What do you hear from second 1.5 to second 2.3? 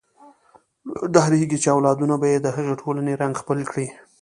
چې اولادونه به